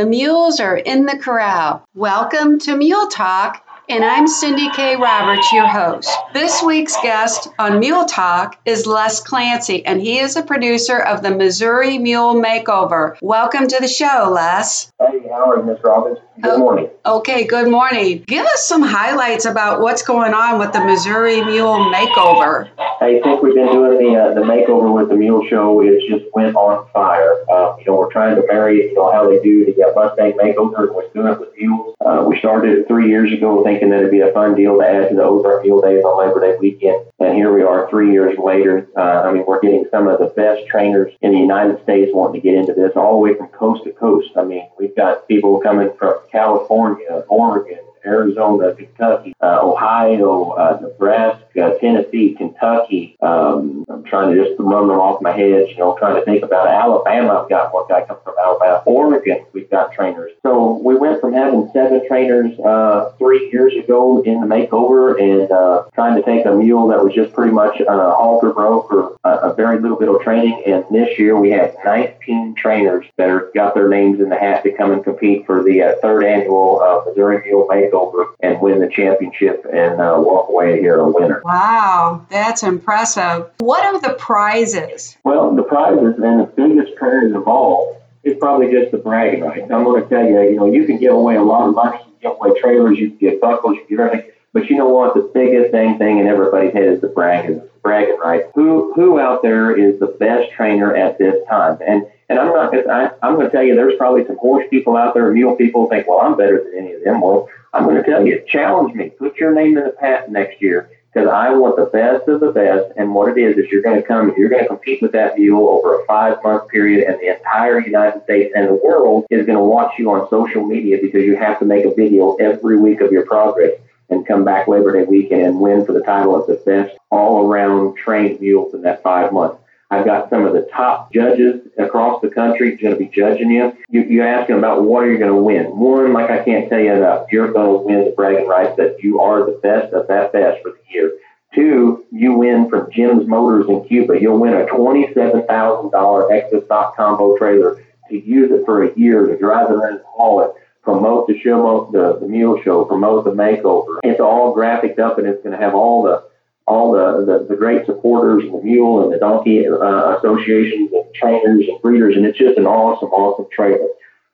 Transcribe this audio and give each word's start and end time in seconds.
The 0.00 0.06
mules 0.06 0.60
are 0.60 0.78
in 0.78 1.04
the 1.04 1.18
corral. 1.18 1.84
Welcome 1.94 2.58
to 2.60 2.74
Mule 2.74 3.08
Talk 3.08 3.62
and 3.90 4.02
I'm 4.02 4.28
Cindy 4.28 4.70
K. 4.70 4.94
Roberts, 4.94 5.52
your 5.52 5.66
host. 5.66 6.08
This 6.32 6.62
week's 6.62 6.96
guest 7.02 7.48
on 7.58 7.80
Mule 7.80 8.04
Talk 8.04 8.58
is 8.64 8.86
Les 8.86 9.20
Clancy, 9.20 9.84
and 9.84 10.00
he 10.00 10.18
is 10.20 10.36
a 10.36 10.42
producer 10.42 10.98
of 10.98 11.22
the 11.22 11.36
Missouri 11.36 11.98
Mule 11.98 12.34
Makeover. 12.34 13.16
Welcome 13.20 13.66
to 13.66 13.78
the 13.80 13.88
show, 13.88 14.30
Les. 14.32 14.89
Hey, 15.00 15.26
how 15.30 15.50
are 15.50 15.56
you, 15.56 15.62
Miss 15.62 15.82
Roberts? 15.82 16.20
Good 16.42 16.52
oh, 16.52 16.58
morning. 16.58 16.90
Okay, 17.06 17.46
good 17.46 17.70
morning. 17.70 18.22
Give 18.26 18.44
us 18.44 18.68
some 18.68 18.82
highlights 18.82 19.46
about 19.46 19.80
what's 19.80 20.02
going 20.02 20.34
on 20.34 20.58
with 20.58 20.74
the 20.74 20.84
Missouri 20.84 21.42
Mule 21.42 21.90
Makeover. 21.90 22.68
I 22.78 23.18
think 23.22 23.42
we've 23.42 23.54
been 23.54 23.72
doing 23.72 23.96
the 23.96 24.20
uh, 24.20 24.34
the 24.34 24.42
makeover 24.42 24.92
with 24.92 25.08
the 25.08 25.16
Mule 25.16 25.46
Show, 25.48 25.80
it 25.80 26.02
just 26.06 26.26
went 26.34 26.54
on 26.54 26.86
fire. 26.92 27.44
Uh, 27.50 27.76
you 27.78 27.86
know, 27.86 27.96
we're 27.96 28.12
trying 28.12 28.36
to 28.36 28.46
marry, 28.46 28.90
you 28.90 28.94
know, 28.94 29.10
how 29.10 29.30
they 29.30 29.40
do 29.42 29.64
the 29.64 29.82
uh, 29.82 29.92
Mustang 29.94 30.32
makeover, 30.32 30.86
and 30.86 30.94
we're 30.94 31.08
doing 31.14 31.32
it 31.32 31.40
with 31.40 31.48
mules. 31.56 31.96
Uh, 32.04 32.24
we 32.28 32.38
started 32.38 32.78
it 32.78 32.86
three 32.86 33.08
years 33.08 33.32
ago, 33.32 33.64
thinking 33.64 33.88
that 33.88 34.00
it'd 34.00 34.10
be 34.10 34.20
a 34.20 34.32
fun 34.32 34.54
deal 34.54 34.78
to 34.78 34.84
add 34.84 35.08
to 35.08 35.14
the 35.14 35.24
Ozark 35.24 35.64
Mule 35.64 35.80
Days 35.80 36.04
on 36.04 36.18
Labor 36.18 36.40
Day 36.40 36.58
weekend, 36.58 37.06
and 37.18 37.34
here 37.34 37.54
we 37.54 37.62
are, 37.62 37.88
three 37.88 38.12
years 38.12 38.38
later. 38.38 38.86
Uh, 38.94 39.22
I 39.24 39.32
mean, 39.32 39.46
we're 39.46 39.60
getting 39.60 39.86
some 39.90 40.06
of 40.06 40.18
the 40.18 40.26
best 40.26 40.66
trainers 40.66 41.12
in 41.22 41.32
the 41.32 41.38
United 41.38 41.82
States 41.82 42.12
wanting 42.12 42.42
to 42.42 42.46
get 42.46 42.54
into 42.54 42.74
this, 42.74 42.92
all 42.96 43.12
the 43.12 43.18
way 43.18 43.34
from 43.34 43.48
coast 43.48 43.84
to 43.84 43.92
coast. 43.92 44.28
I 44.36 44.44
mean, 44.44 44.68
we've 44.90 44.96
got 44.96 45.28
people 45.28 45.60
coming 45.60 45.90
from 45.98 46.14
California. 46.32 47.24
Oregon, 47.28 47.78
Arizona, 48.04 48.74
Kentucky, 48.74 49.34
uh, 49.40 49.60
Ohio, 49.62 50.50
uh, 50.52 50.78
Nebraska, 50.80 51.76
Tennessee, 51.80 52.34
Kentucky. 52.36 53.16
Um, 53.20 53.84
I'm 53.88 54.04
trying 54.04 54.34
to 54.34 54.44
just 54.44 54.58
run 54.58 54.88
them 54.88 54.98
off 54.98 55.20
my 55.20 55.32
head, 55.32 55.68
you 55.68 55.76
know, 55.76 55.96
trying 55.98 56.16
to 56.16 56.24
think 56.24 56.42
about 56.42 56.66
Alabama. 56.66 57.42
I've 57.42 57.48
got 57.48 57.74
one 57.74 57.86
guy 57.88 58.04
come 58.06 58.18
from 58.24 58.34
Alabama. 58.38 58.82
Oregon, 58.86 59.44
we've 59.52 59.70
got 59.70 59.92
trainers. 59.92 60.32
So 60.42 60.80
we 60.82 60.96
went 60.96 61.20
from 61.20 61.32
having 61.32 61.70
seven 61.72 62.06
trainers 62.06 62.58
uh, 62.60 63.12
three 63.18 63.50
years 63.52 63.74
ago 63.74 64.22
in 64.22 64.40
the 64.40 64.46
makeover 64.46 65.20
and 65.20 65.50
uh, 65.50 65.84
trying 65.94 66.16
to 66.16 66.22
take 66.22 66.46
a 66.46 66.54
mule 66.54 66.88
that 66.88 67.02
was 67.02 67.14
just 67.14 67.32
pretty 67.32 67.52
much 67.52 67.80
uh, 67.80 68.14
halter 68.14 68.52
broke 68.52 68.92
or 68.92 69.16
a, 69.24 69.50
a 69.50 69.54
very 69.54 69.78
little 69.80 69.98
bit 69.98 70.08
of 70.08 70.20
training. 70.22 70.62
And 70.66 70.84
this 70.90 71.18
year 71.18 71.38
we 71.38 71.50
had 71.50 71.74
19 71.84 72.54
trainers 72.54 73.06
that 73.16 73.28
are, 73.28 73.50
got 73.54 73.74
their 73.74 73.88
names 73.88 74.20
in 74.20 74.28
the 74.28 74.38
hat 74.38 74.62
to 74.62 74.72
come 74.72 74.92
and 74.92 75.04
compete 75.04 75.46
for 75.46 75.62
the 75.62 75.82
uh, 75.82 75.94
third 76.00 76.24
annual 76.24 76.80
uh, 76.80 77.04
Missouri 77.06 77.42
Mule 77.44 77.66
Makeover 77.68 77.89
takeover 77.90 78.34
and 78.40 78.60
win 78.60 78.80
the 78.80 78.88
championship 78.88 79.66
and 79.72 80.00
uh, 80.00 80.16
walk 80.18 80.48
away 80.48 80.80
here 80.80 80.98
a 80.98 81.08
winner. 81.08 81.42
Wow, 81.44 82.26
that's 82.30 82.62
impressive. 82.62 83.50
What 83.58 83.84
are 83.84 84.00
the 84.00 84.14
prizes? 84.14 85.16
Well, 85.24 85.54
the 85.54 85.62
prizes 85.62 86.16
and 86.22 86.40
the 86.40 86.52
biggest 86.56 86.96
prize 86.96 87.32
of 87.32 87.46
all 87.46 88.00
is 88.22 88.36
probably 88.38 88.70
just 88.70 88.92
the 88.92 88.98
bragging 88.98 89.42
rights. 89.42 89.70
I'm 89.70 89.84
going 89.84 90.02
to 90.02 90.08
tell 90.08 90.24
you, 90.24 90.40
you 90.42 90.56
know, 90.56 90.66
you 90.66 90.84
can 90.84 90.98
give 90.98 91.12
away 91.12 91.36
a 91.36 91.42
lot 91.42 91.68
of 91.68 91.74
money, 91.74 91.98
you 91.98 92.04
can 92.20 92.30
give 92.30 92.32
away 92.32 92.60
trailers, 92.60 92.98
you 92.98 93.10
can 93.10 93.18
get 93.18 93.40
buckles, 93.40 93.76
you 93.76 93.86
can 93.86 93.96
get 93.96 94.06
everything. 94.06 94.30
But 94.52 94.68
you 94.68 94.76
know 94.76 94.88
what? 94.88 95.14
The 95.14 95.30
biggest 95.32 95.72
dang 95.72 95.98
thing 95.98 96.18
in 96.18 96.26
everybody's 96.26 96.72
head 96.72 96.84
is 96.84 97.00
the 97.00 97.08
bragging, 97.08 97.62
bragging 97.82 98.18
rights. 98.18 98.48
Who 98.54 98.92
who 98.94 99.20
out 99.20 99.42
there 99.42 99.76
is 99.76 100.00
the 100.00 100.08
best 100.08 100.50
trainer 100.52 100.94
at 100.94 101.18
this 101.18 101.36
time? 101.48 101.78
And 101.86 102.06
and 102.30 102.38
I'm 102.38 102.46
not. 102.46 102.72
I, 102.88 103.10
I'm 103.22 103.34
going 103.34 103.46
to 103.46 103.52
tell 103.52 103.64
you, 103.64 103.74
there's 103.74 103.96
probably 103.96 104.24
some 104.24 104.38
horse 104.38 104.64
people 104.70 104.96
out 104.96 105.14
there, 105.14 105.30
mule 105.32 105.56
people 105.56 105.88
think, 105.88 106.06
well, 106.06 106.20
I'm 106.20 106.36
better 106.36 106.62
than 106.62 106.78
any 106.78 106.92
of 106.94 107.02
them. 107.02 107.20
Well, 107.20 107.48
I'm 107.74 107.84
going 107.84 107.96
to 107.96 108.08
tell 108.08 108.24
you, 108.24 108.42
challenge 108.46 108.94
me. 108.94 109.10
Put 109.10 109.36
your 109.36 109.52
name 109.52 109.76
in 109.76 109.84
the 109.84 109.94
hat 110.00 110.30
next 110.30 110.62
year 110.62 110.88
because 111.12 111.28
I 111.28 111.50
want 111.50 111.74
the 111.74 111.86
best 111.86 112.28
of 112.28 112.38
the 112.38 112.52
best. 112.52 112.92
And 112.96 113.12
what 113.14 113.36
it 113.36 113.40
is 113.40 113.58
is 113.58 113.68
you're 113.72 113.82
going 113.82 114.00
to 114.00 114.06
come, 114.06 114.32
you're 114.38 114.48
going 114.48 114.62
to 114.62 114.68
compete 114.68 115.02
with 115.02 115.10
that 115.12 115.36
mule 115.36 115.68
over 115.68 116.00
a 116.00 116.06
five 116.06 116.38
month 116.44 116.68
period, 116.68 117.04
and 117.08 117.18
the 117.20 117.36
entire 117.36 117.80
United 117.80 118.22
States 118.22 118.52
and 118.54 118.68
the 118.68 118.74
world 118.74 119.26
is 119.28 119.44
going 119.44 119.58
to 119.58 119.64
watch 119.64 119.98
you 119.98 120.08
on 120.12 120.30
social 120.30 120.64
media 120.64 120.98
because 121.02 121.24
you 121.24 121.36
have 121.36 121.58
to 121.58 121.64
make 121.64 121.84
a 121.84 121.92
video 121.92 122.36
every 122.36 122.78
week 122.78 123.00
of 123.00 123.10
your 123.10 123.26
progress 123.26 123.72
and 124.08 124.24
come 124.24 124.44
back 124.44 124.68
Labor 124.68 124.92
Day 124.92 125.04
weekend 125.04 125.42
and 125.42 125.60
win 125.60 125.84
for 125.84 125.92
the 125.92 126.02
title 126.02 126.40
of 126.40 126.46
the 126.46 126.62
best 126.64 126.96
all 127.10 127.44
around 127.44 127.96
trained 127.96 128.40
mules 128.40 128.72
in 128.72 128.82
that 128.82 129.02
five 129.02 129.32
months. 129.32 129.56
I've 129.90 130.04
got 130.04 130.30
some 130.30 130.46
of 130.46 130.52
the 130.52 130.68
top 130.72 131.12
judges 131.12 131.66
across 131.76 132.22
the 132.22 132.28
country 132.28 132.76
going 132.76 132.94
to 132.94 132.98
be 132.98 133.08
judging 133.08 133.50
you. 133.50 133.76
You, 133.88 134.02
you 134.02 134.22
ask 134.22 134.46
them 134.46 134.58
about 134.58 134.84
what 134.84 135.02
are 135.02 135.10
you 135.10 135.18
going 135.18 135.32
to 135.32 135.42
win. 135.42 135.64
One, 135.76 136.12
like 136.12 136.30
I 136.30 136.44
can't 136.44 136.68
tell 136.68 136.78
you 136.78 136.92
enough, 136.92 137.26
you're 137.32 137.52
going 137.52 137.78
to 137.78 137.84
win 137.84 138.04
the 138.04 138.12
bragging 138.12 138.46
rights 138.46 138.76
that 138.76 139.02
you 139.02 139.20
are 139.20 139.44
the 139.44 139.58
best 139.62 139.92
of 139.92 140.06
that 140.06 140.32
best 140.32 140.62
for 140.62 140.70
the 140.70 140.94
year. 140.94 141.12
Two, 141.54 142.04
you 142.12 142.34
win 142.34 142.70
from 142.70 142.92
Jim's 142.92 143.26
Motors 143.26 143.68
in 143.68 143.84
Cuba. 143.84 144.20
You'll 144.20 144.38
win 144.38 144.54
a 144.54 144.66
$27,000 144.66 146.32
extra 146.32 146.64
stock 146.64 146.96
combo 146.96 147.36
trailer 147.36 147.84
to 148.08 148.16
use 148.16 148.52
it 148.52 148.64
for 148.64 148.84
a 148.84 148.96
year 148.96 149.26
to 149.26 149.36
drive 149.36 149.70
around 149.70 149.94
and 149.94 150.02
haul 150.06 150.42
it 150.42 150.52
promote 150.82 151.26
the 151.26 151.38
show, 151.40 151.90
the, 151.92 152.18
the 152.20 152.26
mule 152.26 152.60
show, 152.62 152.84
promote 152.84 153.24
the 153.24 153.30
makeover. 153.30 153.98
It's 154.02 154.20
all 154.20 154.54
graphic 154.54 154.98
up 154.98 155.18
and 155.18 155.26
it's 155.26 155.42
going 155.42 155.56
to 155.56 155.62
have 155.62 155.74
all 155.74 156.02
the 156.02 156.29
all 156.70 156.92
the, 156.92 157.26
the, 157.26 157.46
the 157.48 157.56
great 157.56 157.84
supporters 157.84 158.44
and 158.44 158.54
the 158.54 158.62
mule 158.62 159.02
and 159.02 159.12
the 159.12 159.18
donkey 159.18 159.66
uh, 159.66 160.16
associations 160.16 160.92
and 160.92 161.04
trainers 161.14 161.66
and 161.66 161.82
breeders, 161.82 162.16
and 162.16 162.24
it's 162.24 162.38
just 162.38 162.56
an 162.58 162.66
awesome, 162.66 163.08
awesome 163.10 163.46
trailer. 163.52 163.88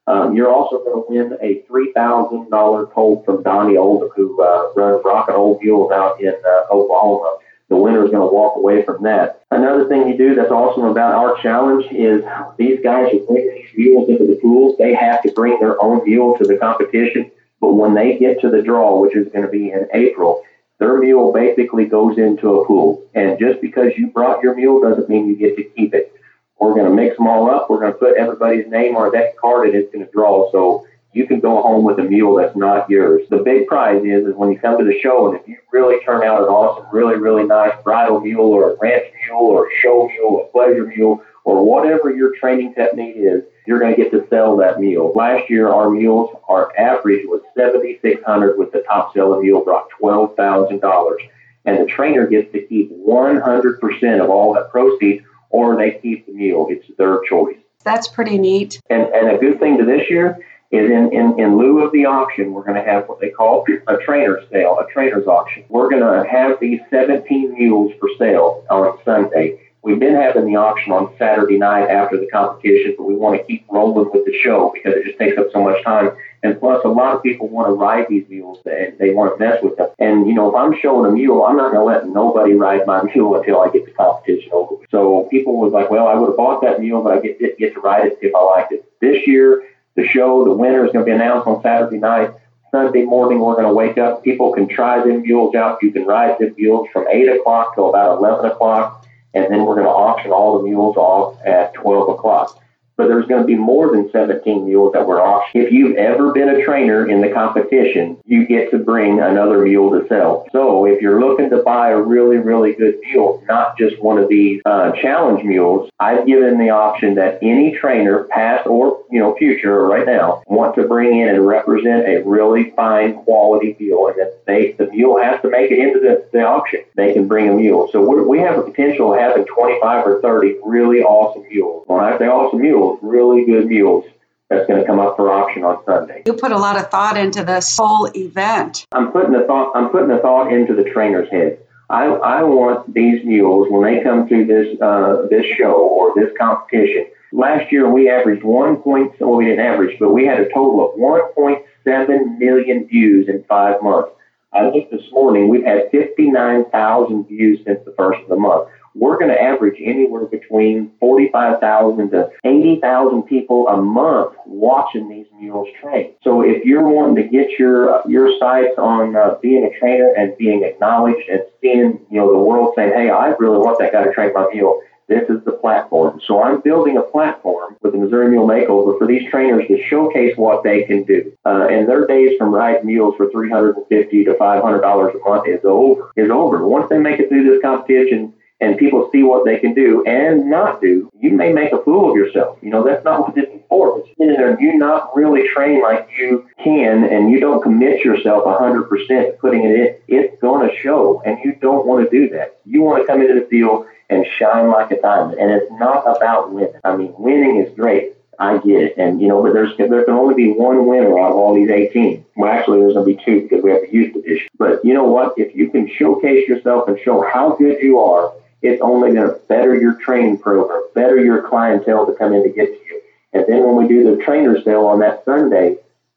Um, 0.07 0.37
you're 0.37 0.53
also 0.53 0.85
going 0.85 1.03
to 1.03 1.05
win 1.09 1.39
a 1.41 1.63
$3,000 1.69 2.93
colt 2.93 3.25
from 3.25 3.43
Donnie 3.43 3.79
Oldham, 3.79 4.11
who 4.15 4.41
uh, 4.41 4.71
runs 4.77 5.03
Rocket 5.05 5.35
Old 5.35 5.63
Mules 5.63 5.91
out 5.91 6.21
in 6.21 6.35
uh, 6.35 6.75
Oklahoma. 6.75 7.39
The 7.69 7.77
winner 7.77 8.05
is 8.05 8.11
going 8.11 8.29
to 8.29 8.33
walk 8.33 8.57
away 8.57 8.85
from 8.85 9.03
that. 9.05 9.43
Another 9.51 9.89
thing 9.89 10.07
you 10.07 10.17
do 10.17 10.35
that's 10.37 10.53
awesome 10.53 10.85
about 10.85 11.15
our 11.15 11.43
challenge 11.43 11.87
is 11.91 12.23
these 12.59 12.79
guys 12.85 13.11
who 13.11 13.27
bring 13.27 13.49
these 13.49 13.71
mules 13.75 14.09
into 14.09 14.27
the 14.27 14.39
pools, 14.41 14.77
they 14.79 14.95
have 14.95 15.23
to 15.23 15.33
bring 15.33 15.59
their 15.59 15.83
own 15.83 16.05
mule 16.05 16.37
to 16.39 16.45
the 16.45 16.59
competition. 16.59 17.33
But 17.61 17.73
when 17.73 17.95
they 17.95 18.19
get 18.19 18.41
to 18.43 18.51
the 18.51 18.63
draw, 18.63 19.01
which 19.01 19.17
is 19.17 19.27
going 19.33 19.45
to 19.45 19.51
be 19.51 19.73
in 19.73 19.89
April, 19.95 20.45
their 20.79 20.99
mule 20.99 21.33
basically 21.33 21.87
goes 21.87 22.19
into 22.19 22.61
a 22.61 22.67
pool. 22.67 23.07
And 23.15 23.39
just 23.39 23.61
because 23.61 23.93
you 23.97 24.09
brought 24.09 24.43
your 24.43 24.55
mule 24.55 24.81
doesn't 24.81 25.09
mean 25.09 25.29
you 25.29 25.37
get 25.37 25.57
to 25.57 25.65
keep 25.65 25.95
it. 25.95 26.13
We're 26.59 26.75
going 26.75 26.89
to 26.89 26.95
mix 26.95 27.17
them 27.17 27.27
all 27.27 27.51
up. 27.51 27.69
We're 27.69 27.81
going 27.81 27.93
to 27.93 27.99
put 27.99 28.17
everybody's 28.17 28.67
name 28.69 28.97
on 28.97 29.13
that 29.13 29.37
card 29.37 29.69
and 29.69 29.77
it's 29.77 29.93
going 29.93 30.05
to 30.05 30.13
draw. 30.13 30.51
So 30.53 30.87
you 31.13 31.27
can 31.27 31.41
go 31.41 31.63
home 31.63 31.85
with 31.85 31.99
a 31.99 32.03
mule 32.03 32.37
that's 32.37 32.57
not 32.57 32.91
yours. 32.91 33.27
The 33.31 33.39
big 33.39 33.67
prize 33.67 34.03
is, 34.05 34.27
is 34.27 34.35
when 34.35 34.53
you 34.53 34.59
come 34.59 34.79
to 34.79 34.85
the 34.85 34.99
show 35.01 35.29
and 35.29 35.41
if 35.41 35.49
you 35.49 35.57
really 35.73 36.03
turn 36.05 36.23
out 36.23 36.43
an 36.43 36.49
awesome, 36.49 36.87
really, 36.93 37.17
really 37.17 37.45
nice 37.45 37.73
bridle 37.83 38.21
mule 38.21 38.53
or 38.53 38.73
a 38.73 38.77
ranch 38.77 39.07
mule 39.25 39.47
or 39.47 39.67
a 39.67 39.71
show 39.81 40.09
mule, 40.09 40.47
a 40.47 40.53
pleasure 40.53 40.87
mule, 40.87 41.23
or 41.45 41.65
whatever 41.65 42.15
your 42.15 42.37
training 42.37 42.75
technique 42.75 43.17
is, 43.17 43.43
you're 43.67 43.81
going 43.81 43.95
to 43.95 44.03
get 44.03 44.11
to 44.13 44.27
sell 44.29 44.57
that 44.59 44.81
mule. 44.81 45.13
Last 45.15 45.51
year, 45.51 45.69
our 45.69 45.91
mules, 45.91 46.35
our 46.49 46.77
average 46.79 47.27
was 47.27 47.43
7,600 47.57 48.59
with 48.59 48.73
the 48.73 48.81
top 48.89 49.13
selling 49.13 49.43
mule 49.43 49.63
brought 49.63 49.89
$12,000. 50.01 51.17
And 51.65 51.79
the 51.79 51.87
trainer 51.87 52.27
gets 52.27 52.53
to 52.53 52.63
keep 52.63 52.93
100% 52.93 54.23
of 54.23 54.31
all 54.31 54.55
that 54.55 54.71
proceeds 54.71 55.25
or 55.51 55.77
they 55.77 55.93
keep 55.93 56.27
the 56.27 56.33
mule. 56.33 56.69
It's 56.71 56.87
their 56.97 57.21
choice. 57.29 57.57
That's 57.83 58.09
pretty 58.09 58.39
neat. 58.39 58.81
And, 58.89 59.03
and 59.03 59.31
a 59.31 59.39
good 59.39 59.59
thing 59.59 59.79
to 59.79 59.85
this 59.85 60.09
year 60.09 60.39
is 60.71 60.91
in, 60.91 61.13
in, 61.13 61.39
in 61.39 61.57
lieu 61.57 61.83
of 61.85 61.93
the 61.93 62.07
auction, 62.07 62.53
we're 62.53 62.65
going 62.65 62.83
to 62.83 62.83
have 62.83 63.09
what 63.09 63.21
they 63.21 63.31
call 63.31 63.65
a 63.87 63.97
trainer's 63.99 64.45
sale, 64.51 64.79
a 64.79 64.91
trainer's 64.93 65.27
auction. 65.27 65.65
We're 65.69 65.89
going 65.89 66.03
to 66.03 66.29
have 66.29 66.59
these 66.61 66.81
17 66.91 67.53
mules 67.53 67.93
for 68.01 68.09
sale 68.19 68.65
on 68.69 68.99
Sunday 69.05 69.66
We've 69.83 70.01
been 70.01 70.17
having 70.17 70.47
the 70.47 70.57
auction 70.57 70.93
on 70.93 71.15
Saturday 71.17 71.59
night 71.59 71.89
after 71.89 72.19
the 72.19 72.27
competition, 72.27 72.97
but 72.99 73.05
we 73.05 73.15
want 73.15 73.41
to 73.41 73.47
keep 73.47 73.67
rolling 73.71 74.11
with 74.13 74.25
the 74.25 74.37
show 74.43 74.73
because 74.75 74.95
it 74.97 75.05
just 75.05 75.19
takes 75.19 75.39
up 75.39 75.47
so 75.53 75.63
much 75.63 75.83
time. 75.85 76.11
And 76.43 76.59
plus, 76.59 76.85
a 76.85 76.89
lot 76.89 77.15
of 77.15 77.23
people 77.23 77.49
want 77.49 77.69
to 77.69 77.73
ride 77.73 78.07
these 78.09 78.25
mules 78.29 78.59
and 78.67 78.99
they 78.99 79.11
want 79.13 79.39
to 79.39 79.45
mess 79.45 79.63
with 79.63 79.77
them. 79.77 79.89
And, 80.01 80.27
you 80.27 80.35
know, 80.35 80.49
if 80.49 80.57
I'm 80.57 80.77
showing 80.81 81.09
a 81.09 81.15
mule, 81.15 81.45
I'm 81.45 81.57
not 81.57 81.73
going 81.73 81.81
to 81.81 81.85
let 81.85 82.09
nobody 82.09 82.55
ride 82.55 82.85
my 82.85 83.03
mule 83.15 83.37
until 83.37 83.61
I 83.61 83.71
get 83.71 83.85
the 83.87 83.93
competition 83.93 84.51
over. 84.53 84.85
So 84.91 85.29
people 85.31 85.57
was 85.57 85.73
like, 85.73 85.89
well, 85.89 86.09
I 86.09 86.15
would 86.15 86.31
have 86.31 86.37
bought 86.37 86.63
that 86.63 86.81
mule, 86.81 87.03
but 87.03 87.19
I 87.19 87.21
get, 87.21 87.59
get 87.59 87.75
to 87.75 87.81
ride 87.81 88.07
it 88.07 88.19
if 88.21 88.35
I 88.35 88.43
liked 88.43 88.73
it. 88.73 88.85
This 89.01 89.27
year, 89.27 89.69
the 89.95 90.07
show, 90.07 90.45
the 90.45 90.53
winner 90.53 90.85
is 90.85 90.93
going 90.93 91.05
to 91.05 91.09
be 91.09 91.15
announced 91.15 91.47
on 91.47 91.63
Saturday 91.63 91.99
night. 91.99 92.31
Sunday 92.73 93.05
morning, 93.05 93.39
we're 93.39 93.55
going 93.55 93.69
to 93.69 93.73
wake 93.73 93.99
up. 93.99 94.25
People 94.25 94.53
can 94.53 94.69
try 94.69 94.99
them 94.99 95.23
mules 95.23 95.55
out. 95.55 95.81
You 95.81 95.93
can 95.93 96.05
ride 96.05 96.39
them 96.41 96.55
mules 96.59 96.89
from 96.93 97.07
8 97.09 97.29
o'clock 97.29 97.77
till 97.77 97.89
about 97.89 98.19
11 98.19 98.51
o'clock 98.51 99.06
and 99.37 99.53
then 99.53 99.65
we're 99.65 99.75
going 99.75 99.87
to 99.87 99.93
auction 99.93 100.33
all 100.33 100.59
the 100.59 100.65
mules 100.65 100.97
off 100.97 101.39
at 101.45 101.75
12 101.75 102.09
o'clock 102.09 102.61
but 102.97 103.09
there's 103.09 103.27
going 103.27 103.43
to 103.43 103.47
be 103.47 103.55
more 103.55 103.91
than 103.91 104.11
17 104.11 104.65
mules 104.65 104.93
that 104.95 105.07
were 105.07 105.21
auctioned. 105.21 105.65
If 105.65 105.73
you've 105.73 105.97
ever 105.97 106.33
been 106.33 106.49
a 106.49 106.65
trainer 106.65 107.09
in 107.09 107.21
the 107.21 107.29
competition, 107.29 108.19
you 108.25 108.47
get 108.47 108.71
to 108.71 108.79
bring 108.79 109.21
another 109.21 109.63
mule 109.65 109.91
to 109.91 110.07
sell. 110.09 110.47
So 110.51 110.87
if 110.87 111.03
you're 111.03 111.21
looking 111.21 111.51
to 111.51 111.59
buy 111.59 111.91
a 111.91 112.01
really, 112.01 112.39
really 112.39 112.73
good 112.73 112.99
mule, 113.03 113.43
not 113.49 113.77
just 113.77 114.01
one 114.01 114.19
of 114.19 114.29
these 114.29 114.63
uh, 114.65 114.93
challenge 114.93 115.45
mules, 115.45 115.91
I've 116.01 116.27
given 116.27 116.59
the 116.59 116.71
option 116.71 117.17
that 117.17 117.39
any 117.43 117.77
trainer, 117.77 118.25
past 118.25 118.67
or 118.67 119.05
you 119.11 119.19
know 119.19 119.37
future 119.37 119.75
or 119.75 119.89
right 119.89 120.07
now, 120.07 120.43
want 120.47 120.75
to 120.77 120.87
bring 120.87 121.21
in 121.21 121.29
and 121.29 121.47
represent 121.47 122.09
a 122.09 122.23
really 122.25 122.71
fine 122.71 123.15
quality 123.25 123.77
mule, 123.79 124.09
and 124.09 124.19
that 124.19 124.36
they 124.47 124.73
the 124.73 124.87
mule 124.87 125.21
has 125.21 125.41
to 125.43 125.51
make 125.51 125.71
it 125.71 125.79
into 125.79 125.99
the, 126.01 126.27
the 126.33 126.43
auction. 126.43 126.81
They 126.95 127.13
can 127.13 127.27
bring 127.27 127.49
a 127.49 127.53
mule. 127.53 127.89
So 127.91 128.01
we 128.27 128.39
have 128.39 128.59
a 128.59 128.63
potential 128.63 129.13
of 129.13 129.19
having 129.19 129.45
25 129.45 130.07
or 130.07 130.23
30 130.23 130.57
really 130.65 131.03
awesome 131.03 131.47
mules. 131.49 131.85
When 131.87 132.03
I 132.03 132.17
say 132.19 132.27
awesome 132.27 132.61
mules, 132.61 132.99
really 133.03 133.45
good 133.45 133.67
mules. 133.67 134.05
that's 134.49 134.67
going 134.69 134.81
to 134.81 134.87
come 134.87 135.01
up 135.01 135.17
for 135.17 135.31
auction 135.33 135.65
on 135.65 135.85
Sunday. 135.85 136.23
You 136.27 136.35
put 136.35 136.53
a 136.53 136.59
lot 136.59 136.77
of 136.79 136.91
thought 136.91 137.17
into 137.17 137.45
this 137.45 137.77
whole 137.77 138.09
event. 138.15 138.87
I'm 138.93 139.11
putting 139.11 139.33
the 139.33 139.45
thought. 139.45 139.73
I'm 139.75 139.91
putting 139.91 140.09
the 140.09 140.19
thought 140.19 140.53
into 140.53 140.75
the 140.75 140.85
trainer's 140.91 141.29
head. 141.31 141.59
I, 141.91 142.05
I 142.07 142.43
want 142.43 142.93
these 142.95 143.25
mules 143.25 143.69
when 143.71 143.83
they 143.83 144.03
come 144.03 144.29
to 144.29 144.45
this 144.45 144.81
uh, 144.81 145.27
this 145.29 145.45
show 145.57 145.75
or 145.75 146.13
this 146.15 146.33
competition. 146.39 147.07
Last 147.33 147.73
year 147.73 147.91
we 147.91 148.09
averaged 148.09 148.45
one 148.45 148.77
point. 148.77 149.21
Well, 149.21 149.37
we 149.37 149.47
didn't 149.47 149.67
average, 149.67 149.99
but 149.99 150.13
we 150.13 150.25
had 150.25 150.39
a 150.39 150.49
total 150.53 150.89
of 150.89 150.99
1.7 150.99 152.39
million 152.39 152.87
views 152.87 153.29
in 153.29 153.43
five 153.45 153.83
months. 153.83 154.11
I 154.53 154.69
looked 154.69 154.91
this 154.91 155.11
morning. 155.13 155.49
We've 155.49 155.65
had 155.65 155.91
59,000 155.91 157.29
views 157.29 157.61
since 157.65 157.81
the 157.85 157.95
first 157.97 158.21
of 158.23 158.29
the 158.29 158.37
month 158.37 158.69
we're 158.97 159.19
going 159.19 159.31
to 159.31 159.41
average 159.41 159.77
anywhere 159.83 160.25
between 160.25 160.91
45,000 161.01 162.11
to 162.11 162.31
80,000 162.45 163.23
people 163.25 163.69
a 163.69 163.77
month 163.77 164.35
watching 164.47 165.09
these 165.09 165.27
mules 165.39 165.69
train. 165.81 166.15
So 166.23 166.41
if 166.41 166.65
you're 166.65 166.89
wanting 166.89 167.17
to 167.17 167.29
get 167.29 167.59
your 167.59 168.03
your 168.09 168.39
sights 168.39 168.79
on 168.79 169.15
uh, 169.15 169.37
being 169.43 169.65
a 169.65 169.79
trainer 169.79 170.13
and 170.17 170.37
being 170.39 170.65
acknowledged 170.65 171.29
and 171.29 171.43
seeing 171.61 172.01
you 172.11 172.19
know 172.19 172.33
the 172.33 172.39
world 172.39 172.73
saying, 172.75 172.93
hey, 172.95 173.11
I 173.11 173.29
really 173.39 173.59
want 173.59 173.79
that 173.81 173.93
guy 173.93 174.05
to 174.05 174.13
train 174.13 174.33
my 174.33 174.49
mule. 174.53 174.81
This 175.09 175.29
is 175.29 175.45
the 175.45 175.53
platform. 175.53 176.21
So 176.27 176.43
I'm 176.43 176.61
building 176.61 176.97
a 176.97 177.03
platform 177.03 177.77
with 177.81 177.93
the 177.93 177.99
Missouri 177.99 178.29
Mule 178.29 178.47
Makeover 178.47 178.99
for 178.99 179.07
these 179.07 179.31
trainers 179.31 179.69
to 179.69 179.81
showcase 179.85 180.37
what 180.37 180.65
they 180.65 180.83
can 180.83 181.05
do. 181.05 181.33
Uh, 181.45 181.69
and 181.71 181.89
their 181.89 182.07
days 182.07 182.37
from 182.39 182.53
riding 182.53 182.87
mules 182.87 183.15
for 183.17 183.31
350 183.31 184.25
to 184.25 184.35
500 184.35 184.81
dollars 184.81 185.15
a 185.15 185.29
month 185.29 185.47
is 185.47 185.61
over. 185.65 186.11
Is 186.17 186.31
over. 186.31 186.67
Once 186.67 186.89
they 186.89 186.99
make 186.99 187.21
it 187.21 187.29
through 187.29 187.45
this 187.45 187.63
competition, 187.63 188.33
and 188.61 188.79
people 188.79 189.11
see 189.13 189.23
what 189.23 189.45
they 189.45 189.59
can 189.59 189.75
do 189.75 190.05
and 190.07 190.49
not 190.49 190.81
do, 190.81 191.11
you 191.21 191.31
may 191.31 191.53
make 191.53 191.73
a 191.73 191.83
fool 191.83 192.11
of 192.11 192.17
yourself. 192.17 192.59
You 192.63 192.71
know, 192.71 192.83
that's 192.83 193.05
not 193.05 193.21
what 193.21 193.35
this 193.35 193.45
is 193.45 193.61
for. 193.69 193.99
But 193.99 194.09
you 194.19 194.35
there, 194.35 194.59
you 194.61 194.79
not 194.79 195.15
really 195.15 195.47
train 195.49 195.83
like 195.83 196.09
you 196.19 196.49
can 196.63 197.05
and 197.05 197.31
you 197.31 197.39
don't 197.39 197.63
commit 197.63 198.05
yourself 198.05 198.45
100% 198.45 198.89
to 198.89 199.37
putting 199.41 199.65
it 199.65 199.79
in, 199.79 199.97
it's 200.09 200.41
going 200.41 200.69
to 200.69 200.75
show. 200.77 201.23
And 201.27 201.39
you 201.45 201.57
don't 201.61 201.87
want 201.87 202.09
to 202.09 202.11
do 202.11 202.31
that. 202.31 202.59
You 202.65 202.83
want 202.83 203.03
to 203.03 203.07
come 203.07 203.21
into 203.21 203.35
the 203.35 203.47
field 203.47 203.87
and 204.09 204.27
shine 204.39 204.69
like 204.69 204.91
a 204.91 205.01
diamond. 205.01 205.39
And 205.39 205.51
it's 205.51 205.71
not 205.73 206.05
about 206.17 206.53
winning. 206.53 206.73
I 206.85 206.97
mean, 206.97 207.15
winning 207.19 207.57
is 207.57 207.75
great. 207.75 208.13
I 208.39 208.59
get 208.59 208.83
it. 208.83 208.95
And, 208.99 209.21
you 209.21 209.29
know, 209.29 209.43
but 209.43 209.55
there's, 209.55 209.77
there 209.77 210.05
can 210.05 210.15
only 210.15 210.35
be 210.35 210.53
one 210.53 210.87
winner 210.87 211.19
out 211.19 211.31
of 211.31 211.37
all 211.37 211.55
these 211.55 211.71
18. 211.71 212.25
Well, 212.37 212.53
actually, 212.53 212.81
there's 212.81 212.95
going 212.95 213.07
to 213.07 213.17
be 213.17 213.25
two 213.25 213.43
because 213.43 213.65
we 213.65 213.71
have 213.71 213.81
the 213.83 213.93
youth 213.93 214.13
division. 214.15 214.49
But 214.59 214.85
you 214.85 214.95
know 214.95 215.05
what? 215.05 215.35
If 215.37 215.57
you 215.57 215.71
can 215.71 215.89
showcase 215.89 216.47
yourself 216.49 216.89
and 216.89 216.99
show 217.01 217.23
how 217.23 217.57
good 217.57 217.81
you 217.81 217.99
are, 217.99 218.33
it's 218.63 218.83
only 218.83 219.13
going 219.13 219.29
to 219.29 219.41
better 219.49 219.75
your 219.75 219.95
training 219.95 220.39
program, 220.39 220.83
better 220.95 221.19
your 221.19 221.49
clientele 221.49 222.07
to 222.07 222.15
come 222.15 222.33
in 222.35 222.43
to 222.43 222.51
get 222.51 222.67
to 222.67 222.73
you. 222.73 223.03
And 223.33 223.45
then 223.49 223.65
when 223.65 223.77
we 223.77 223.89
do 223.89 224.17
the 224.17 224.23
trainer 224.23 224.61
sale 224.63 224.87
on 224.87 225.01
that 225.01 225.25
Sunday, 225.25 225.77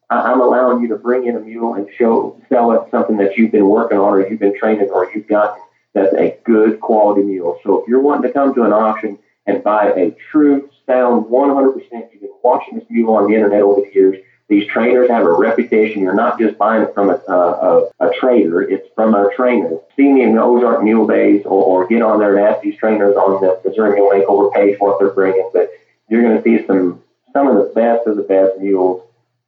I'm 0.10 0.42
allowing 0.42 0.82
you 0.82 0.88
to 0.90 0.96
bring 0.96 1.28
in 1.28 1.36
a 1.36 1.40
mule 1.40 1.76
and 1.76 1.88
show, 1.98 2.42
sell 2.50 2.72
it 2.72 2.90
something 2.90 3.18
that 3.18 3.38
you've 3.38 3.52
been 3.52 3.68
working 3.68 3.98
on 3.98 4.14
or 4.14 4.28
you've 4.28 4.40
been 4.40 4.58
training 4.58 4.90
or 4.90 5.12
you've 5.14 5.28
got 5.28 5.58
that's 6.00 6.16
a 6.16 6.38
good 6.44 6.80
quality 6.80 7.24
mule. 7.24 7.60
So 7.64 7.82
if 7.82 7.88
you're 7.88 8.02
wanting 8.02 8.24
to 8.24 8.34
come 8.34 8.54
to 8.56 8.64
an 8.64 8.74
auction 8.74 9.20
and 9.46 9.64
buy 9.64 9.92
a 9.92 10.16
true, 10.32 10.70
sound, 10.86 11.26
100%, 11.26 11.76
you've 11.92 12.22
been 12.22 12.30
watching 12.44 12.80
this 12.80 12.88
mule 12.90 13.16
on 13.16 13.30
the 13.30 13.36
internet 13.36 13.62
over 13.62 13.82
the 13.82 13.94
years, 13.94 14.18
these 14.48 14.68
trainers 14.68 15.10
have 15.10 15.26
a 15.26 15.32
reputation. 15.32 16.02
You're 16.02 16.16
not 16.16 16.40
just 16.40 16.58
buying 16.58 16.82
it 16.82 16.94
from 16.96 17.12
a, 17.12 17.22
a, 17.32 17.90
a 18.00 18.12
trader, 18.20 18.64
it's 18.64 18.88
from 18.96 19.14
a 19.14 19.30
trainer. 19.36 19.78
See 19.96 20.12
me 20.12 20.24
in 20.24 20.34
the 20.34 20.42
Ozark 20.42 20.84
Mule 20.84 21.06
Days 21.06 21.46
or, 21.46 21.64
or 21.64 21.88
get 21.88 22.02
on 22.02 22.20
there 22.20 22.36
and 22.36 22.48
ask 22.48 22.62
these 22.62 22.78
trainers 22.78 23.16
on 23.16 23.42
the 23.42 23.62
Missouri 23.64 23.96
Mule 23.96 24.10
Makeover 24.10 24.52
page 24.52 24.80
what 24.80 25.00
they're 25.00 25.12
bringing. 25.12 25.50
But 25.54 25.70
you're 26.10 26.24
going 26.24 26.38
to 26.38 26.44
see 26.44 26.66
some 26.66 27.04
some 27.32 27.48
of 27.48 27.56
the 27.58 27.72
best 27.76 28.08
of 28.08 28.16
the 28.16 28.24
best 28.24 28.60
mules 28.60 29.04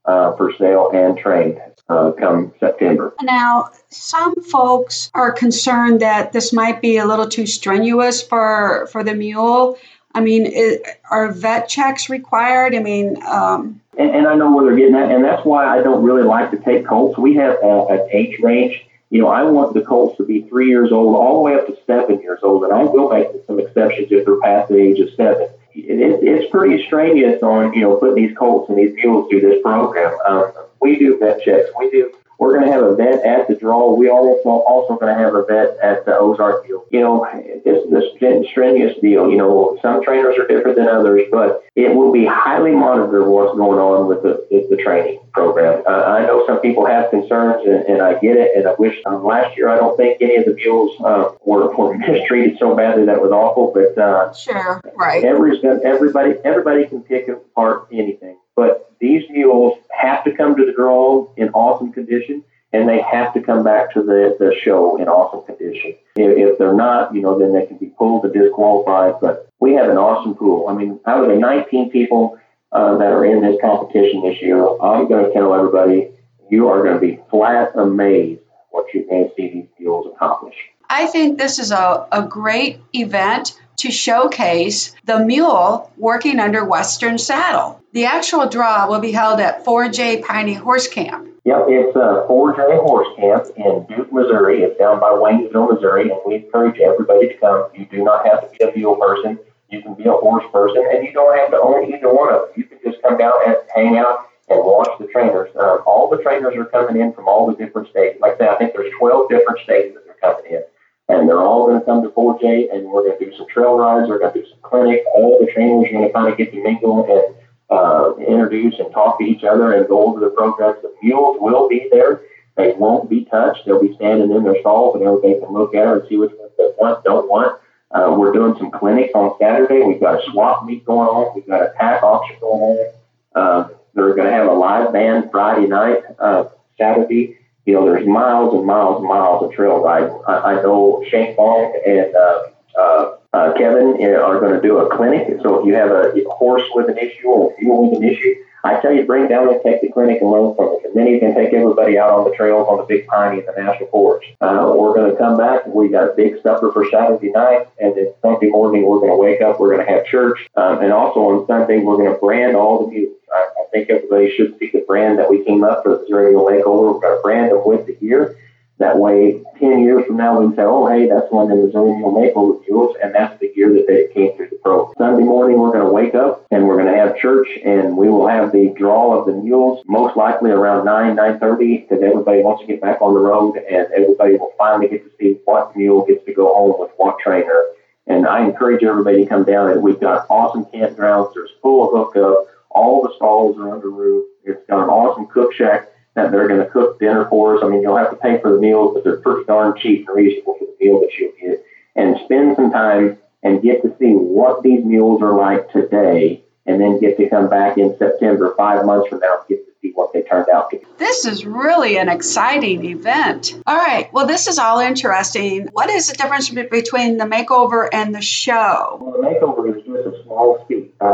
uh, 0.06 0.36
for 0.36 0.54
sale 0.56 0.92
and 0.94 1.18
trained 1.18 1.60
uh, 1.92 2.12
come 2.14 2.54
September. 2.60 3.14
Now, 3.22 3.70
some 3.90 4.42
folks 4.44 5.12
are 5.14 5.32
concerned 5.32 6.02
that 6.02 6.32
this 6.32 6.54
might 6.54 6.82
be 6.82 6.98
a 6.98 7.06
little 7.06 7.28
too 7.28 7.46
strenuous 7.46 8.22
for 8.22 8.88
for 8.92 9.04
the 9.04 9.14
mule. 9.14 9.78
I 10.14 10.22
mean, 10.22 10.46
it, 10.46 11.00
are 11.10 11.32
vet 11.32 11.70
checks 11.70 12.10
required? 12.10 12.76
I 12.76 12.80
mean, 12.80 13.22
um, 13.24 13.82
and, 13.98 14.10
and, 14.12 14.28
I 14.28 14.36
know 14.36 14.54
where 14.54 14.66
they're 14.66 14.76
getting 14.76 14.96
at, 14.96 15.10
and 15.10 15.24
that's 15.24 15.46
why 15.46 15.66
I 15.66 15.82
don't 15.82 16.04
really 16.04 16.24
like 16.24 16.52
to 16.52 16.58
take 16.58 16.86
colts. 16.86 17.18
We 17.18 17.36
have 17.36 17.58
a, 17.64 17.86
an 17.88 18.10
age 18.12 18.40
range. 18.42 18.86
You 19.10 19.22
know, 19.22 19.28
I 19.28 19.44
want 19.44 19.74
the 19.74 19.82
colts 19.82 20.18
to 20.18 20.24
be 20.24 20.42
three 20.44 20.68
years 20.68 20.92
old 20.92 21.16
all 21.16 21.36
the 21.36 21.40
way 21.42 21.56
up 21.56 21.68
to 21.68 21.78
seven 21.86 22.22
years 22.22 22.40
old, 22.44 22.64
and 22.64 22.74
I 22.74 22.84
will 22.84 23.10
make 23.10 23.28
some 23.48 23.60
exceptions 23.60 24.08
if 24.12 24.26
they're 24.26 24.40
past 24.40 24.70
the 24.70 24.78
age 24.78 25.00
of 25.00 25.14
seven. 25.16 25.50
It, 25.74 26.20
it's 26.24 26.52
pretty 26.52 26.86
strenuous 26.86 27.42
on 27.42 27.74
you 27.74 27.82
know 27.82 27.96
putting 27.98 28.28
these 28.28 28.38
colts 28.38 28.70
and 28.70 28.78
these 28.78 28.94
mules 28.96 29.30
through 29.30 29.42
this 29.42 29.62
program. 29.62 30.18
Um, 30.26 30.52
we 30.82 30.98
do 30.98 31.18
vet 31.18 31.42
checks. 31.42 31.70
We 31.78 31.90
do 31.90 32.14
we're 32.42 32.58
going 32.58 32.66
to 32.66 32.72
have 32.72 32.82
a 32.82 32.96
vet 32.96 33.24
at 33.24 33.48
the 33.48 33.54
draw. 33.54 33.94
We 33.94 34.10
also 34.10 34.50
also 34.50 34.96
going 34.96 35.16
to 35.16 35.24
have 35.24 35.36
a 35.36 35.46
vet 35.46 35.78
at 35.78 36.06
the 36.06 36.18
Ozark 36.18 36.66
deal. 36.66 36.84
You 36.90 37.02
know, 37.02 37.28
this 37.64 38.50
strenuous 38.50 38.98
deal. 39.00 39.30
You 39.30 39.38
know, 39.38 39.78
some 39.84 40.04
trainers 40.04 40.40
are 40.40 40.48
different 40.48 40.76
than 40.76 40.88
others, 40.88 41.22
but 41.30 41.64
it 41.76 41.94
will 41.94 42.12
be 42.12 42.26
highly 42.26 42.72
monitored 42.72 43.28
what's 43.28 43.56
going 43.56 43.78
on 43.78 44.08
with 44.08 44.24
the 44.24 44.48
with 44.50 44.72
the 44.72 44.78
training 44.78 45.20
program. 45.34 45.84
Uh, 45.88 45.92
I 45.92 46.26
know 46.26 46.48
some 46.48 46.60
people 46.62 46.88
have 46.88 47.12
concerns, 47.12 47.64
and, 47.68 47.86
and 47.86 48.02
I 48.02 48.14
get 48.20 48.38
it. 48.38 48.58
And 48.58 48.68
I 48.68 48.74
wish 48.74 48.98
um, 49.06 49.24
last 49.24 49.56
year 49.56 49.70
I 49.70 49.78
don't 49.78 49.96
think 49.96 50.18
any 50.20 50.38
of 50.38 50.46
the 50.46 50.56
mules 50.56 51.00
uh, 51.00 51.30
were, 51.46 51.72
were 51.78 51.96
mistreated 51.98 52.58
so 52.58 52.76
badly 52.76 53.06
that 53.06 53.22
was 53.22 53.32
awful. 53.32 53.72
But 53.72 54.02
uh, 54.02 54.34
sure, 54.34 54.82
right. 54.96 55.24
Every, 55.24 55.62
everybody 55.64 56.34
everybody 56.44 56.88
can 56.88 57.04
pick 57.04 57.28
apart 57.28 57.90
anything. 57.92 58.38
But 58.56 58.92
these 59.00 59.24
mules 59.30 59.78
have 59.90 60.24
to 60.26 60.32
come 60.32 60.56
to 60.56 60.66
the 60.66 60.74
draw 60.74 61.28
in 61.36 61.50
awesome 61.50 61.92
condition, 61.92 62.44
and 62.74 62.88
they 62.88 63.02
have 63.02 63.34
to 63.34 63.42
come 63.42 63.64
back 63.64 63.94
to 63.94 64.04
the, 64.04 64.36
the 64.40 64.56
show 64.64 64.98
in 64.98 65.08
awesome 65.08 65.44
condition. 65.46 65.96
If, 66.16 66.38
if 66.38 66.58
they're 66.58 66.74
not, 66.74 67.14
you 67.14 67.22
know, 67.22 67.38
then 67.38 67.54
they 67.54 67.66
can 67.66 67.78
be 67.78 67.88
pulled 67.88 68.24
to 68.24 68.30
disqualified. 68.30 69.16
But 69.22 69.50
we 69.60 69.74
have 69.74 69.90
an 69.90 69.98
awesome 69.98 70.36
pool. 70.36 70.68
I 70.68 70.74
mean, 70.74 71.00
out 71.06 71.24
of 71.24 71.30
the 71.30 71.38
19 71.38 71.92
people 71.92 72.40
uh, 72.72 72.98
that 72.98 73.12
are 73.12 73.26
in 73.26 73.42
this 73.42 73.60
competition 73.62 74.24
this 74.24 74.42
year, 74.42 74.66
I'm 74.82 75.08
going 75.08 75.26
to 75.26 75.34
tell 75.34 75.54
everybody 75.54 76.12
you 76.50 76.68
are 76.68 76.84
going 76.84 76.96
to 76.96 77.00
be 77.00 77.20
flat 77.30 77.72
amazed 77.76 78.42
what 78.70 78.94
you 78.94 79.06
can 79.06 79.30
see 79.36 79.50
these 79.50 79.68
mules 79.80 80.12
accomplish. 80.14 80.56
I 80.90 81.08
think 81.08 81.38
this 81.38 81.60
is 81.60 81.72
a, 81.72 82.06
a 82.12 82.24
great 82.24 82.80
event 82.94 83.61
to 83.78 83.92
showcase 83.92 84.94
the 85.06 85.20
mule 85.20 85.92
working 85.98 86.40
under 86.40 86.66
Western 86.66 87.18
Saddle. 87.18 87.82
The 87.94 88.06
actual 88.06 88.48
draw 88.48 88.88
will 88.88 89.00
be 89.00 89.12
held 89.12 89.40
at 89.40 89.66
4J 89.66 90.24
Piney 90.24 90.54
Horse 90.54 90.88
Camp. 90.88 91.28
Yep, 91.44 91.66
it's 91.70 91.96
a 91.96 92.26
4J 92.30 92.80
Horse 92.84 93.08
Camp 93.18 93.46
in 93.58 93.86
Duke, 93.90 94.14
Missouri. 94.14 94.62
It's 94.62 94.78
down 94.78 95.00
by 95.00 95.10
Waynesville, 95.10 95.74
Missouri, 95.74 96.10
and 96.10 96.20
we 96.26 96.36
encourage 96.36 96.80
everybody 96.80 97.30
to 97.30 97.34
come. 97.38 97.68
You 97.74 97.86
do 97.86 98.04
not 98.04 98.26
have 98.26 98.42
to 98.42 98.58
be 98.58 98.64
a 98.64 98.78
mule 98.78 98.96
person. 98.96 99.40
You 99.70 99.82
can 99.82 99.96
be 99.96 100.04
a 100.04 100.12
horse 100.12 100.44
person, 100.52 100.86
and 100.92 101.06
you 101.06 101.14
don't 101.14 101.38
have 101.38 101.50
to 101.52 101.58
own 101.58 101.92
either 101.94 102.14
one 102.14 102.34
of 102.34 102.42
them. 102.42 102.50
You 102.58 102.66
can 102.66 102.80
just 102.84 103.02
come 103.02 103.18
down 103.18 103.34
and 103.48 103.56
hang 103.74 103.98
out 103.98 104.28
and 104.50 104.60
watch 104.64 104.90
the 105.00 105.08
trainers. 105.08 105.50
Uh, 105.56 105.78
all 105.88 106.10
the 106.10 106.22
trainers 106.22 106.56
are 106.58 106.66
coming 106.66 107.02
in 107.02 107.14
from 107.14 107.28
all 107.28 107.48
the 107.48 107.56
different 107.56 107.90
states. 107.90 108.20
Like 108.22 108.34
I 108.34 108.38
said, 108.38 108.50
I 108.50 108.56
think 108.58 108.74
there's 108.74 108.94
12 109.00 109.30
different 109.30 109.60
states 109.64 109.96
that 109.96 110.06
they're 110.06 110.20
coming 110.22 110.52
in 110.52 110.64
and 111.12 111.28
they're 111.28 111.42
all 111.42 111.68
going 111.68 111.80
to 111.80 111.86
come 111.86 112.02
to 112.04 112.10
4J, 112.10 112.74
and 112.74 112.86
we're 112.86 113.04
going 113.04 113.20
to 113.20 113.26
do 113.26 113.36
some 113.38 113.48
trail 113.48 113.78
rides. 113.78 114.08
We're 114.08 114.20
going 114.20 114.34
to 114.34 114.42
do 114.42 114.48
some 114.48 114.60
clinics. 114.62 115.06
All 115.14 115.38
the 115.40 115.52
trainers 115.52 115.90
are 115.90 115.92
going 115.92 116.08
to 116.08 116.14
kind 116.14 116.32
of 116.32 116.38
get 116.38 116.52
to 116.54 116.64
mingle 116.64 117.06
and 117.06 117.36
uh, 117.70 118.16
introduce 118.18 118.80
and 118.80 118.92
talk 118.94 119.20
to 119.20 119.26
each 119.26 119.44
other 119.44 119.74
and 119.74 119.88
go 119.88 120.08
over 120.08 120.22
the 120.22 120.30
programs. 120.30 120.82
The 120.82 120.94
mules 121.04 121.38
will 121.40 121.68
be 121.68 121.88
there. 121.92 122.22
They 122.56 122.74
won't 122.74 123.10
be 123.10 123.26
touched. 123.26 123.66
They'll 123.66 123.82
be 123.82 123.94
standing 123.96 124.32
in 124.32 124.44
their 124.44 124.60
stalls, 124.62 124.96
and 124.96 125.04
everybody 125.04 125.40
can 125.40 125.54
look 125.54 125.76
at 125.76 125.84
them 125.84 126.00
and 126.00 126.08
see 126.08 126.18
which 126.18 126.32
ones 126.32 126.52
they 126.58 126.70
want, 126.78 127.04
don't 127.04 127.30
want. 127.30 127.60
Uh, 127.92 128.16
we're 128.18 128.32
doing 128.32 128.56
some 128.58 128.72
clinics 128.72 129.12
on 129.14 129.36
Saturday. 129.38 129.82
We've 129.82 130.00
got 130.00 130.22
a 130.22 130.32
swap 130.32 130.66
meet 130.66 130.86
going 130.86 131.10
on. 131.10 131.36
We've 131.36 131.48
got 131.48 131.62
a 131.62 131.74
tack 131.78 132.04
auction 132.04 132.38
going 132.40 132.62
on. 132.62 132.94
Uh, 133.36 133.70
they're 133.94 134.14
going 134.14 134.28
to 134.28 134.34
have 134.34 134.48
a 134.48 134.54
live 134.54 134.94
band 134.94 135.30
Friday 135.30 135.68
night, 135.68 136.04
uh, 136.20 136.46
Saturday 136.78 137.38
you 137.66 137.74
know, 137.74 137.86
there's 137.86 138.08
miles 138.08 138.54
and 138.54 138.66
miles 138.66 139.00
and 139.00 139.08
miles 139.08 139.44
of 139.44 139.52
trail 139.52 139.84
riding. 139.84 140.18
I, 140.28 140.34
I 140.34 140.54
know 140.62 141.04
Shane 141.10 141.36
Fong 141.36 141.74
and 141.86 142.16
uh, 142.16 142.44
uh, 142.78 143.18
uh, 143.34 143.54
Kevin 143.54 144.04
are 144.04 144.40
going 144.40 144.54
to 144.54 144.62
do 144.62 144.78
a 144.80 144.96
clinic. 144.96 145.28
So 145.42 145.60
if 145.60 145.66
you 145.66 145.74
have 145.76 145.92
a 145.92 146.12
horse 146.30 146.64
with 146.74 146.90
an 146.90 146.98
issue 146.98 147.28
or 147.28 147.54
a 147.54 147.62
mule 147.62 147.92
with 147.92 148.02
an 148.02 148.04
issue, 148.04 148.36
I 148.64 148.80
tell 148.80 148.94
you, 148.94 149.06
bring 149.06 149.28
down 149.28 149.52
and 149.52 149.60
take 149.64 149.82
the 149.82 149.90
clinic 149.90 150.22
and 150.22 150.30
learn 150.30 150.56
from 150.56 150.78
it. 150.78 150.86
And 150.86 150.96
then 150.96 151.08
you 151.08 151.20
can 151.20 151.34
take 151.34 151.52
everybody 151.54 151.98
out 151.98 152.12
on 152.12 152.30
the 152.30 152.36
trails 152.36 152.68
on 152.70 152.78
the 152.78 152.84
Big 152.84 153.08
Piney 153.08 153.40
and 153.40 153.48
the 153.48 153.60
National 153.60 153.90
Forest. 153.90 154.28
Uh, 154.40 154.74
we're 154.76 154.94
going 154.94 155.12
to 155.12 155.18
come 155.18 155.38
back. 155.38 155.66
We 155.66 155.90
got 155.90 156.12
a 156.12 156.14
big 156.16 156.42
supper 156.44 156.72
for 156.72 156.88
Saturday 156.92 157.32
night. 157.32 157.68
And 157.82 157.96
then 157.96 158.14
Sunday 158.22 158.50
morning, 158.50 158.86
we're 158.86 159.00
going 159.00 159.12
to 159.12 159.18
wake 159.18 159.42
up. 159.42 159.60
We're 159.60 159.74
going 159.74 159.86
to 159.86 159.92
have 159.92 160.06
church. 160.06 160.48
Um, 160.56 160.82
and 160.82 160.94
also 160.94 161.22
on 161.22 161.48
Sunday, 161.48 161.80
we're 161.80 161.98
going 161.98 162.14
to 162.14 162.20
brand 162.20 162.56
all 162.56 162.86
the 162.86 162.92
mules. 162.92 163.16
I 163.34 163.61
think 163.72 163.90
everybody 163.90 164.32
should 164.36 164.58
see 164.60 164.70
the 164.72 164.84
brand 164.88 165.20
that 165.20 165.30
we 165.30 165.44
came 165.44 165.64
up 165.64 165.84
the 165.84 166.00
Missouri 166.02 166.34
Makeover. 166.34 166.94
We're 166.94 167.00
going 167.00 167.18
to 167.18 167.22
brand 167.22 167.52
them 167.52 167.62
with 167.66 167.86
the 167.88 167.96
gear. 167.96 168.38
That 168.80 168.98
way, 168.98 169.44
10 169.60 169.82
years 169.82 170.08
from 170.08 170.18
now, 170.18 170.40
we 170.40 170.48
can 170.48 170.56
say, 170.56 170.64
oh, 170.64 170.88
hey, 170.88 171.08
that's 171.08 171.32
one 171.32 171.52
of 171.52 171.58
the 171.58 171.66
Mule 171.68 172.12
Makeover 172.12 172.68
mules, 172.68 172.96
and 173.04 173.14
that's 173.14 173.40
the 173.40 173.52
year 173.56 173.72
that 173.74 173.86
they 173.88 174.12
came 174.12 174.36
through 174.36 174.50
the 174.50 174.56
pro. 174.56 174.92
Sunday 174.98 175.24
morning, 175.24 175.60
we're 175.60 175.72
going 175.72 175.86
to 175.86 175.92
wake 175.92 176.16
up 176.16 176.48
and 176.50 176.68
we're 176.68 176.82
going 176.82 176.92
to 176.92 176.98
have 176.98 177.16
church, 177.16 177.48
and 177.64 177.96
we 177.96 178.10
will 178.10 178.28
have 178.28 178.52
the 178.52 178.74
draw 178.76 179.20
of 179.20 179.28
the 179.28 179.34
mules, 179.34 179.84
most 179.88 180.18
likely 180.18 180.50
around 180.50 180.86
9, 180.86 181.16
9.30, 181.16 181.88
because 181.88 182.04
everybody 182.04 182.42
wants 182.42 182.62
to 182.62 182.68
get 182.68 182.82
back 182.82 183.00
on 183.04 183.14
the 183.14 183.20
road, 183.20 183.58
and 183.58 183.88
everybody 183.96 184.38
will 184.38 184.54
finally 184.58 184.88
get 184.88 185.04
to 185.04 185.12
see 185.20 185.40
what 185.46 185.78
mule 185.78 186.04
gets 186.08 186.26
to 186.26 186.34
go 186.34 186.52
home 186.52 186.80
with 186.80 186.90
what 186.98 187.20
trainer. 187.20 187.64
And 188.08 188.26
I 188.26 188.44
encourage 188.44 188.84
everybody 188.84 189.24
to 189.24 189.30
come 189.30 189.44
down, 189.44 189.70
and 189.70 189.84
we've 189.84 190.00
got 190.00 190.26
awesome 190.28 190.66
campgrounds. 190.66 191.36
There's 191.36 191.52
full 191.62 191.96
hookup. 191.96 192.48
All 192.74 193.04
the 193.04 193.14
stalls 193.16 193.58
are 193.58 193.74
under 193.74 193.90
roof. 193.90 194.26
It's 194.44 194.66
got 194.68 194.84
an 194.84 194.90
awesome 194.90 195.28
cook 195.28 195.54
shack 195.54 195.90
that 196.16 196.32
they're 196.32 196.48
going 196.48 196.60
to 196.60 196.70
cook 196.70 197.00
dinner 197.00 197.26
for 197.30 197.58
us. 197.58 197.64
I 197.64 197.70
mean, 197.70 197.82
you'll 197.82 197.98
have 197.98 198.12
to 198.12 198.18
pay 198.18 198.40
for 198.42 198.52
the 198.52 198.60
meals, 198.60 198.94
but 198.94 199.04
they're 199.04 199.18
pretty 199.18 199.46
darn 199.46 199.78
cheap 199.80 200.08
and 200.08 200.16
reasonable 200.16 200.56
for 200.60 200.66
the 200.66 200.86
meal 200.86 201.00
that 201.00 201.14
you'll 201.18 201.32
get. 201.40 201.66
And 201.96 202.18
spend 202.26 202.56
some 202.56 202.72
time 202.72 203.18
and 203.44 203.62
get 203.62 203.82
to 203.84 203.96
see 203.98 204.12
what 204.12 204.62
these 204.64 204.84
mules 204.86 205.22
are 205.22 205.36
like 205.38 205.72
today, 205.72 206.44
and 206.66 206.80
then 206.80 207.00
get 207.00 207.18
to 207.18 207.30
come 207.30 207.50
back 207.50 207.78
in 207.78 207.98
September, 207.98 208.54
five 208.56 208.86
months 208.86 209.10
from 209.10 209.20
now, 209.20 209.40
and 209.40 209.48
get 209.50 209.66
to 209.66 209.72
see 209.82 209.92
what 209.96 210.14
they 210.14 210.22
turned 210.22 210.48
out 210.50 210.70
to 210.70 210.78
be. 210.78 210.86
This 211.00 211.26
is 211.26 211.44
really 211.46 211.98
an 211.98 212.08
exciting 212.08 212.86
event. 212.86 213.60
All 213.66 213.76
right, 213.76 214.14
well, 214.14 214.28
this 214.28 214.48
is 214.48 214.60
all 214.60 214.80
interesting. 214.80 215.70
What 215.72 215.90
is 215.90 216.08
the 216.08 216.16
difference 216.16 216.50
between 216.50 217.18
the 217.18 217.26
makeover 217.26 217.90
and 217.92 218.14
the 218.14 218.22
show? 218.22 219.00
Well, 219.02 219.14
the 219.14 219.28
makeover 219.28 219.61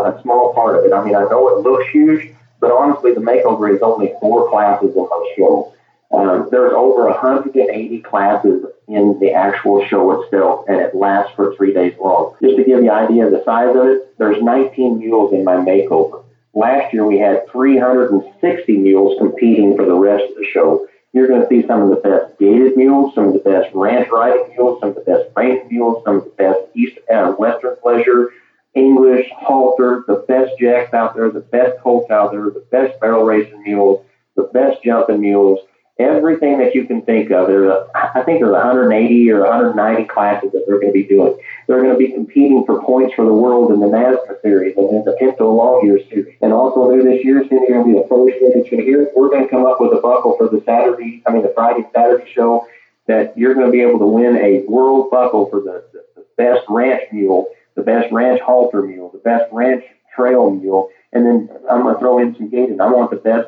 a 0.08 0.22
small 0.22 0.54
part 0.54 0.78
of 0.78 0.86
it. 0.86 0.94
I 0.94 1.04
mean, 1.04 1.16
I 1.16 1.24
know 1.24 1.58
it 1.58 1.62
looks 1.62 1.90
huge, 1.92 2.34
but 2.60 2.72
honestly, 2.72 3.14
the 3.14 3.22
makeover 3.22 3.74
is 3.74 3.82
only 3.82 4.14
four 4.20 4.50
classes 4.50 4.96
in 4.96 5.04
my 5.04 5.34
show. 5.38 5.74
Um, 6.12 6.48
there's 6.50 6.74
over 6.74 7.06
180 7.10 8.00
classes 8.02 8.66
in 8.88 9.20
the 9.20 9.34
actual 9.34 9.86
show 9.88 10.22
itself, 10.22 10.66
and 10.68 10.78
it 10.78 10.96
lasts 10.96 11.34
for 11.36 11.56
three 11.56 11.74
days 11.74 11.94
long. 12.00 12.36
Just 12.42 12.56
to 12.56 12.64
give 12.64 12.82
you 12.82 12.90
an 12.90 12.90
idea 12.90 13.26
of 13.26 13.32
the 13.32 13.44
size 13.44 13.76
of 13.76 13.86
it, 13.88 14.18
there's 14.18 14.42
19 14.42 15.00
mules 15.00 15.34
in 15.34 15.44
my 15.44 15.56
makeover. 15.56 16.24
Last 16.54 16.94
year 16.94 17.06
we 17.06 17.20
had 17.20 17.48
360 17.52 18.78
mules 18.78 19.18
competing 19.20 19.76
for 19.76 19.86
the 19.86 19.94
rest 19.94 20.24
of 20.32 20.38
the 20.38 20.48
show. 20.52 20.88
You're 21.14 21.28
going 21.28 21.42
to 21.42 21.48
see 21.50 21.68
some 21.68 21.84
of 21.84 21.90
the 21.90 21.98
best 21.98 22.40
gaited 22.40 22.78
mules, 22.78 23.14
some 23.14 23.28
of 23.28 23.34
the 23.34 23.40
best 23.40 23.74
ranch 23.74 24.10
riding 24.12 24.50
mules, 24.56 24.80
some 24.80 24.90
of 24.90 24.96
the 24.96 25.02
best 25.02 25.30
reining 25.36 25.68
mules, 25.70 26.04
some 26.06 26.18
of 26.18 26.24
the 26.24 26.32
best 26.32 26.60
east 26.74 26.98
uh, 27.14 27.32
western 27.34 27.76
pleasure, 27.82 28.32
English, 28.77 29.27
halter, 29.36 30.03
the 30.07 30.24
best 30.27 30.51
jacks 30.60 30.93
out 30.93 31.15
there, 31.15 31.31
the 31.31 31.39
best 31.39 31.79
colts 31.81 32.12
out 32.12 32.31
there, 32.31 32.46
the 32.46 32.65
best 32.72 33.00
barrel 33.00 33.24
racing 33.24 33.63
mules, 33.63 34.05
the 34.36 34.43
best 34.53 34.84
jumping 34.84 35.19
mules, 35.19 35.60
everything 36.00 36.60
that 36.60 36.75
you 36.75 36.86
can 36.86 37.01
think 37.01 37.31
of. 37.31 37.48
There's, 37.48 37.74
I 37.96 38.22
think 38.22 38.39
there's 38.39 38.53
180 38.53 39.31
or 39.31 39.41
190 39.41 40.05
classes 40.05 40.51
that 40.51 40.63
they're 40.67 40.79
going 40.79 40.93
to 40.93 41.00
be 41.00 41.07
doing. 41.07 41.38
They're 41.67 41.81
going 41.81 41.93
to 41.93 41.98
be 41.98 42.12
competing 42.12 42.65
for 42.65 42.81
points 42.84 43.15
for 43.15 43.25
the 43.25 43.34
world 43.34 43.72
in 43.72 43.79
the 43.79 43.88
NASCAR 43.88 44.41
series 44.41 44.77
and 44.77 44.89
in 44.89 45.03
the 45.03 45.15
Pinto 45.19 45.51
Long 45.51 45.84
Year 45.84 46.00
series. 46.10 46.38
And 46.41 46.53
also 46.53 46.89
new 46.89 47.03
this 47.03 47.25
year, 47.25 47.43
Cindy, 47.50 47.67
going 47.67 47.84
to 47.84 47.93
be 47.93 48.00
the 48.00 48.07
first 48.07 48.39
year 48.39 48.51
that 48.55 48.72
you 48.72 48.77
hear. 48.84 49.12
We're 49.15 49.29
going 49.29 49.43
to 49.43 49.50
come 49.50 49.65
up 49.65 49.81
with 49.81 49.91
a 49.93 50.01
buckle 50.01 50.38
for 50.38 50.48
the 50.50 50.62
Saturday, 50.65 51.24
I 51.25 51.31
mean 51.31 51.41
the 51.41 51.53
Friday 51.55 51.84
Saturday 51.93 52.31
show 52.31 52.67
that 53.07 53.38
you're 53.38 53.55
going 53.55 53.65
to 53.65 53.72
be 53.72 53.81
able 53.81 54.00
to 54.00 54.05
win 54.05 54.38
a 54.38 54.63
world 54.69 55.10
buckle 55.10 55.50
for 55.50 55.62
the, 55.62 55.84
the, 55.93 56.03
the 56.15 56.25
best 56.36 56.65
ranch 56.69 57.03
mule 57.12 57.48
the 57.77 57.84
best 57.84 58.12
ranch 58.12 58.41
halter 58.41 58.81
mule, 58.81 59.10
the 59.12 59.19
best 59.19 59.46
ranch 59.53 59.86
trail 60.13 60.50
mule, 60.50 60.89
and 61.13 61.25
then 61.25 61.50
I'm 61.69 61.84
going 61.84 61.93
to 61.93 62.00
throw 62.00 62.17
in 62.17 62.36
some 62.36 62.50
gaited. 62.50 62.81
I 62.81 62.91
want 62.91 63.12
the 63.12 63.17
best 63.17 63.48